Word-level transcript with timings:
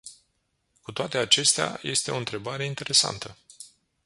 Cu 0.81 0.91
toate 0.91 1.17
acestea, 1.17 1.79
este 1.83 2.11
o 2.11 2.15
întrebare 2.17 2.65
interesantă. 2.65 3.37